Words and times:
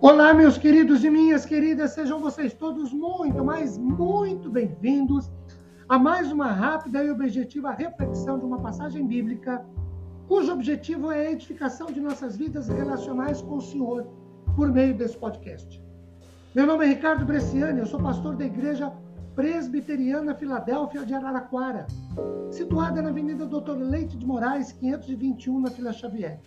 Olá, 0.00 0.32
meus 0.32 0.56
queridos 0.56 1.02
e 1.02 1.10
minhas 1.10 1.44
queridas, 1.44 1.90
sejam 1.90 2.20
vocês 2.20 2.54
todos 2.54 2.92
muito, 2.92 3.44
mas 3.44 3.76
muito 3.76 4.48
bem-vindos 4.48 5.28
a 5.88 5.98
mais 5.98 6.30
uma 6.30 6.52
rápida 6.52 7.02
e 7.02 7.10
objetiva 7.10 7.72
reflexão 7.72 8.38
de 8.38 8.44
uma 8.44 8.60
passagem 8.60 9.04
bíblica, 9.04 9.66
cujo 10.28 10.52
objetivo 10.52 11.10
é 11.10 11.26
a 11.26 11.30
edificação 11.32 11.88
de 11.88 12.00
nossas 12.00 12.36
vidas 12.36 12.68
relacionais 12.68 13.42
com 13.42 13.56
o 13.56 13.60
Senhor 13.60 14.06
por 14.54 14.70
meio 14.70 14.94
desse 14.94 15.16
podcast. 15.18 15.82
Meu 16.54 16.64
nome 16.64 16.84
é 16.84 16.90
Ricardo 16.90 17.26
Bresciani, 17.26 17.80
eu 17.80 17.86
sou 17.86 18.00
pastor 18.00 18.36
da 18.36 18.44
Igreja 18.44 18.92
Presbiteriana 19.34 20.32
Filadélfia 20.32 21.04
de 21.04 21.12
Araraquara, 21.12 21.88
situada 22.52 23.02
na 23.02 23.08
Avenida 23.08 23.44
Doutor 23.44 23.76
Leite 23.76 24.16
de 24.16 24.24
Moraes, 24.24 24.70
521, 24.70 25.58
na 25.58 25.70
Vila 25.70 25.92
Xavier. 25.92 26.38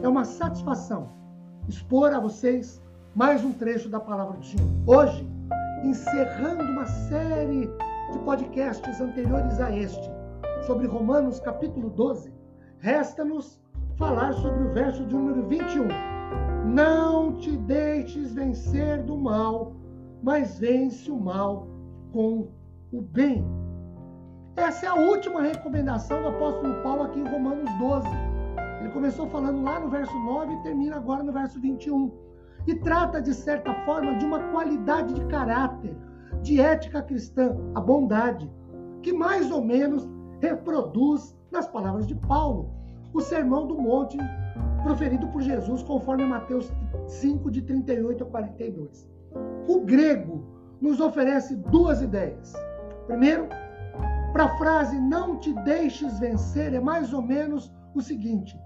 É 0.00 0.06
uma 0.06 0.24
satisfação 0.24 1.10
expor 1.68 2.12
a 2.12 2.20
vocês 2.20 2.80
mais 3.14 3.44
um 3.44 3.52
trecho 3.52 3.90
da 3.90 4.00
palavra 4.00 4.38
do 4.38 4.44
Senhor. 4.44 4.68
Hoje, 4.86 5.28
encerrando 5.84 6.62
uma 6.62 6.86
série 6.86 7.68
de 8.10 8.18
podcasts 8.24 9.00
anteriores 9.00 9.60
a 9.60 9.70
este, 9.76 10.10
sobre 10.66 10.86
Romanos 10.86 11.38
capítulo 11.38 11.90
12, 11.90 12.32
resta-nos 12.78 13.60
falar 13.96 14.32
sobre 14.32 14.64
o 14.64 14.72
verso 14.72 15.04
de 15.04 15.14
número 15.14 15.46
21. 15.46 15.88
Não 16.66 17.36
te 17.36 17.54
deixes 17.54 18.32
vencer 18.32 19.02
do 19.02 19.18
mal, 19.18 19.74
mas 20.22 20.58
vence 20.58 21.10
o 21.10 21.20
mal 21.20 21.68
com 22.12 22.48
o 22.90 23.02
bem. 23.02 23.44
Essa 24.56 24.86
é 24.86 24.88
a 24.88 24.94
última 24.94 25.42
recomendação 25.42 26.22
do 26.22 26.28
apóstolo 26.28 26.82
Paulo 26.82 27.02
aqui 27.02 27.20
em 27.20 27.28
Romanos 27.28 27.70
12. 27.78 28.08
Ele 28.80 28.90
começou 28.90 29.26
falando 29.28 29.62
lá 29.62 29.80
no 29.80 29.90
verso 29.90 30.14
9 30.18 30.54
e 30.54 30.62
termina 30.62 30.96
agora 30.96 31.22
no 31.22 31.32
verso 31.32 31.60
21 31.60 32.31
e 32.66 32.74
trata, 32.76 33.20
de 33.20 33.34
certa 33.34 33.74
forma, 33.84 34.16
de 34.16 34.24
uma 34.24 34.38
qualidade 34.50 35.14
de 35.14 35.24
caráter, 35.26 35.96
de 36.42 36.60
ética 36.60 37.02
cristã, 37.02 37.56
a 37.74 37.80
bondade, 37.80 38.50
que 39.02 39.12
mais 39.12 39.50
ou 39.50 39.64
menos 39.64 40.08
reproduz, 40.40 41.36
nas 41.50 41.66
palavras 41.66 42.06
de 42.06 42.14
Paulo, 42.14 42.70
o 43.12 43.20
sermão 43.20 43.66
do 43.66 43.78
monte 43.78 44.16
proferido 44.82 45.26
por 45.28 45.42
Jesus, 45.42 45.82
conforme 45.82 46.24
Mateus 46.24 46.72
5, 47.06 47.50
de 47.50 47.62
38 47.62 48.24
a 48.24 48.26
42. 48.26 49.10
O 49.68 49.80
grego 49.80 50.44
nos 50.80 51.00
oferece 51.00 51.54
duas 51.56 52.02
ideias. 52.02 52.54
Primeiro, 53.06 53.48
para 54.32 54.44
a 54.44 54.56
frase 54.56 54.98
não 54.98 55.38
te 55.38 55.52
deixes 55.62 56.18
vencer, 56.18 56.72
é 56.72 56.80
mais 56.80 57.12
ou 57.12 57.22
menos 57.22 57.72
o 57.94 58.00
seguinte: 58.00 58.58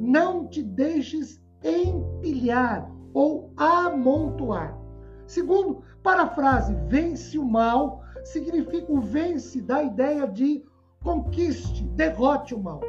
não 0.00 0.46
te 0.48 0.62
deixes 0.62 1.40
empilhar 1.62 2.90
ou 3.14 3.50
amontoar. 3.56 4.78
Segundo, 5.26 5.82
para 6.02 6.22
a 6.22 6.28
frase 6.28 6.74
vence 6.88 7.38
o 7.38 7.44
mal, 7.44 8.02
significa 8.24 8.92
o 8.92 9.00
vence 9.00 9.60
da 9.60 9.82
ideia 9.82 10.26
de 10.26 10.64
conquiste, 11.02 11.84
derrote 11.84 12.54
o 12.54 12.62
mal. 12.62 12.80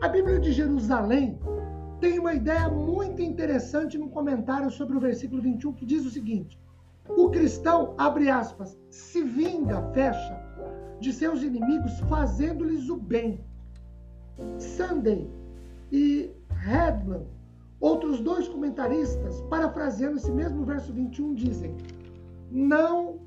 A 0.00 0.08
Bíblia 0.08 0.38
de 0.38 0.52
Jerusalém 0.52 1.38
tem 2.00 2.18
uma 2.18 2.34
ideia 2.34 2.68
muito 2.68 3.22
interessante 3.22 3.96
no 3.96 4.08
comentário 4.08 4.70
sobre 4.70 4.96
o 4.96 5.00
versículo 5.00 5.40
21 5.40 5.72
que 5.72 5.86
diz 5.86 6.04
o 6.04 6.10
seguinte: 6.10 6.60
o 7.08 7.30
cristão, 7.30 7.94
abre 7.96 8.28
aspas, 8.28 8.78
se 8.90 9.22
vinga, 9.22 9.82
fecha, 9.92 10.38
de 11.00 11.12
seus 11.12 11.42
inimigos 11.42 11.98
fazendo-lhes 12.00 12.88
o 12.88 12.96
bem. 12.96 13.40
Sunday 14.58 15.30
e 15.90 16.30
Hedman 16.50 17.26
Outros 17.80 18.20
dois 18.20 18.48
comentaristas, 18.48 19.40
parafraseando 19.50 20.16
esse 20.16 20.32
mesmo 20.32 20.64
verso 20.64 20.92
21, 20.92 21.34
dizem: 21.34 21.76
Não 22.50 23.20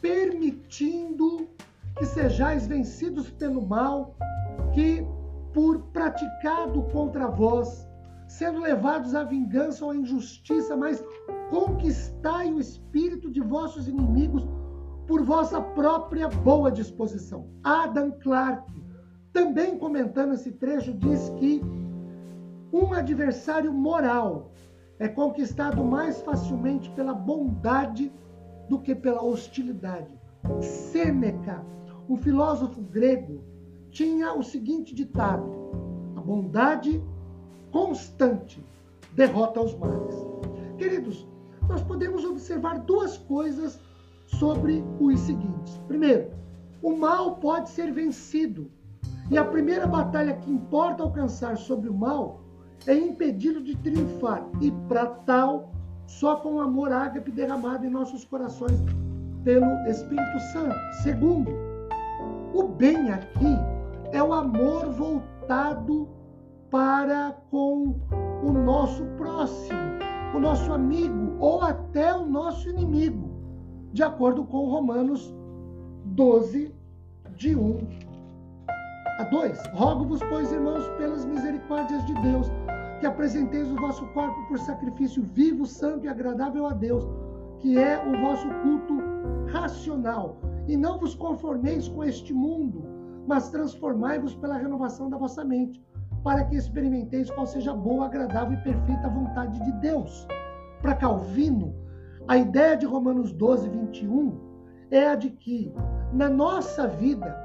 permitindo 0.00 1.48
que 1.96 2.06
sejais 2.06 2.66
vencidos 2.66 3.30
pelo 3.30 3.66
mal, 3.66 4.16
que 4.72 5.06
por 5.52 5.78
praticado 5.92 6.82
contra 6.84 7.28
vós, 7.28 7.86
sendo 8.26 8.60
levados 8.60 9.14
à 9.14 9.22
vingança 9.22 9.84
ou 9.84 9.92
à 9.92 9.96
injustiça, 9.96 10.76
mas 10.76 11.04
conquistai 11.50 12.52
o 12.52 12.58
espírito 12.58 13.30
de 13.30 13.40
vossos 13.40 13.86
inimigos 13.86 14.46
por 15.06 15.22
vossa 15.22 15.60
própria 15.60 16.28
boa 16.28 16.72
disposição. 16.72 17.48
Adam 17.62 18.10
Clarke, 18.12 18.82
também 19.32 19.78
comentando 19.78 20.34
esse 20.34 20.50
trecho, 20.52 20.92
diz 20.94 21.28
que 21.38 21.60
um 22.74 22.92
adversário 22.92 23.72
moral 23.72 24.50
é 24.98 25.06
conquistado 25.06 25.84
mais 25.84 26.20
facilmente 26.22 26.90
pela 26.90 27.14
bondade 27.14 28.12
do 28.68 28.80
que 28.80 28.96
pela 28.96 29.22
hostilidade. 29.22 30.12
Sêneca, 30.60 31.64
um 32.08 32.16
filósofo 32.16 32.82
grego, 32.82 33.44
tinha 33.90 34.34
o 34.34 34.42
seguinte 34.42 34.92
ditado: 34.92 35.48
a 36.16 36.20
bondade 36.20 37.00
constante 37.70 38.60
derrota 39.12 39.60
os 39.60 39.78
males. 39.78 40.16
Queridos, 40.76 41.28
nós 41.68 41.80
podemos 41.80 42.24
observar 42.24 42.80
duas 42.80 43.16
coisas 43.16 43.78
sobre 44.26 44.84
os 44.98 45.20
seguintes. 45.20 45.78
Primeiro, 45.86 46.32
o 46.82 46.96
mal 46.96 47.36
pode 47.36 47.70
ser 47.70 47.92
vencido. 47.92 48.68
E 49.30 49.38
a 49.38 49.44
primeira 49.44 49.86
batalha 49.86 50.36
que 50.36 50.50
importa 50.50 51.02
alcançar 51.02 51.56
sobre 51.56 51.88
o 51.88 51.94
mal 51.94 52.43
é 52.86 52.94
impedi-lo 52.94 53.62
de 53.62 53.76
triunfar, 53.76 54.46
e 54.60 54.70
para 54.88 55.06
tal, 55.06 55.72
só 56.06 56.36
com 56.36 56.60
amor 56.60 56.92
ágape 56.92 57.30
derramado 57.30 57.86
em 57.86 57.90
nossos 57.90 58.24
corações 58.24 58.78
pelo 59.42 59.66
Espírito 59.88 60.38
Santo. 60.52 60.76
Segundo, 61.02 61.50
o 62.52 62.68
bem 62.68 63.10
aqui 63.10 63.56
é 64.12 64.22
o 64.22 64.32
amor 64.32 64.90
voltado 64.92 66.08
para 66.70 67.36
com 67.50 67.96
o 68.42 68.52
nosso 68.52 69.04
próximo, 69.16 69.78
o 70.34 70.38
nosso 70.38 70.72
amigo 70.72 71.36
ou 71.38 71.62
até 71.62 72.14
o 72.14 72.26
nosso 72.26 72.68
inimigo, 72.68 73.30
de 73.92 74.02
acordo 74.02 74.44
com 74.44 74.68
Romanos 74.68 75.34
12, 76.06 76.74
de 77.36 77.56
1 77.56 77.78
a 79.18 79.24
2. 79.24 79.66
Rogo-vos, 79.74 80.20
pois, 80.28 80.52
irmãos, 80.52 80.86
pelas 80.98 81.24
misericórdias 81.24 82.04
de 82.06 82.14
Deus, 82.14 82.50
que 83.00 83.06
apresenteis 83.06 83.70
o 83.70 83.76
vosso 83.76 84.06
corpo 84.08 84.46
por 84.48 84.58
sacrifício 84.58 85.22
vivo, 85.22 85.66
santo 85.66 86.04
e 86.04 86.08
agradável 86.08 86.66
a 86.66 86.72
Deus, 86.72 87.04
que 87.60 87.78
é 87.78 87.98
o 88.06 88.20
vosso 88.20 88.48
culto 88.62 88.98
racional. 89.48 90.36
E 90.66 90.76
não 90.76 90.98
vos 90.98 91.14
conformeis 91.14 91.88
com 91.88 92.04
este 92.04 92.32
mundo, 92.32 92.84
mas 93.26 93.50
transformai-vos 93.50 94.34
pela 94.34 94.56
renovação 94.56 95.08
da 95.10 95.16
vossa 95.16 95.44
mente, 95.44 95.82
para 96.22 96.44
que 96.44 96.56
experimenteis 96.56 97.30
qual 97.30 97.46
seja 97.46 97.74
boa, 97.74 98.06
agradável 98.06 98.58
e 98.58 98.62
perfeita 98.62 99.08
vontade 99.08 99.62
de 99.62 99.72
Deus. 99.80 100.26
Para 100.80 100.94
Calvino, 100.94 101.74
a 102.26 102.38
ideia 102.38 102.76
de 102.76 102.86
Romanos 102.86 103.32
12, 103.32 103.68
21 103.68 104.40
é 104.90 105.08
a 105.08 105.14
de 105.14 105.30
que 105.30 105.74
na 106.12 106.28
nossa 106.28 106.86
vida, 106.86 107.36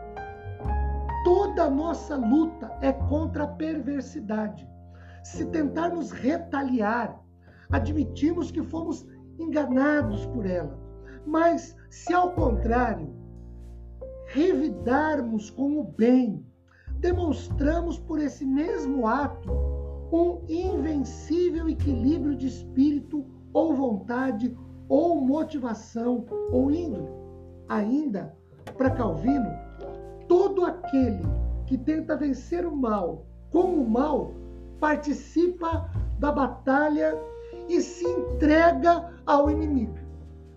toda 1.23 1.63
a 1.63 1.69
nossa 1.69 2.15
luta 2.15 2.71
é 2.81 2.91
contra 2.91 3.43
a 3.43 3.47
perversidade. 3.47 4.67
Se 5.23 5.45
tentarmos 5.45 6.11
retaliar, 6.11 7.21
admitimos 7.71 8.51
que 8.51 8.63
fomos 8.63 9.05
enganados 9.37 10.25
por 10.27 10.45
ela. 10.45 10.77
Mas 11.25 11.75
se 11.89 12.13
ao 12.13 12.31
contrário, 12.31 13.13
revidarmos 14.27 15.49
com 15.49 15.79
o 15.79 15.83
bem, 15.83 16.45
demonstramos 16.99 17.99
por 17.99 18.19
esse 18.19 18.45
mesmo 18.45 19.07
ato 19.07 19.51
um 20.11 20.41
invencível 20.47 21.69
equilíbrio 21.69 22.35
de 22.35 22.47
espírito 22.47 23.25
ou 23.53 23.75
vontade 23.75 24.55
ou 24.87 25.21
motivação 25.21 26.25
ou 26.51 26.71
índole. 26.71 27.07
Ainda, 27.67 28.35
para 28.77 28.89
Calvino, 28.89 29.49
todo 30.27 30.65
aquele 30.65 31.23
que 31.65 31.77
tenta 31.77 32.17
vencer 32.17 32.65
o 32.65 32.75
mal 32.75 33.25
com 33.51 33.75
o 33.75 33.87
mal 33.87 34.33
participa 34.79 35.89
da 36.19 36.31
batalha 36.31 37.17
e 37.67 37.81
se 37.81 38.05
entrega 38.05 39.11
ao 39.25 39.49
inimigo. 39.49 39.95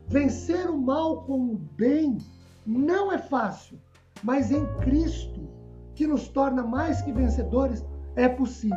Vencer 0.08 0.68
o 0.68 0.76
mal 0.76 1.22
com 1.24 1.38
o 1.52 1.56
bem 1.76 2.18
não 2.66 3.12
é 3.12 3.18
fácil, 3.18 3.78
mas 4.22 4.50
em 4.50 4.66
Cristo, 4.80 5.48
que 5.94 6.06
nos 6.06 6.28
torna 6.28 6.62
mais 6.62 7.02
que 7.02 7.12
vencedores, 7.12 7.84
é 8.16 8.28
possível. 8.28 8.76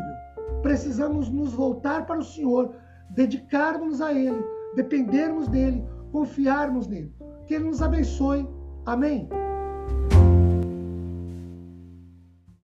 Precisamos 0.62 1.30
nos 1.30 1.54
voltar 1.54 2.06
para 2.06 2.20
o 2.20 2.24
Senhor, 2.24 2.74
dedicarmos 3.12 4.02
a 4.02 4.14
Ele, 4.14 4.44
dependermos 4.76 5.48
dele, 5.48 5.86
confiarmos 6.12 6.88
nele. 6.88 7.14
Que 7.46 7.56
Ele 7.56 7.66
nos 7.66 7.82
abençoe. 7.82 8.48
Amém. 8.86 9.30